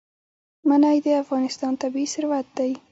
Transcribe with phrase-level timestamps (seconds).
[0.69, 2.71] منی د افغانستان طبعي ثروت دی.